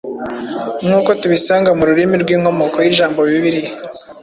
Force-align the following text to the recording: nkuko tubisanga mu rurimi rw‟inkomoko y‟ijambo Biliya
nkuko 0.85 1.09
tubisanga 1.21 1.69
mu 1.77 1.83
rurimi 1.89 2.15
rw‟inkomoko 2.23 2.77
y‟ijambo 2.85 3.19
Biliya 3.29 3.71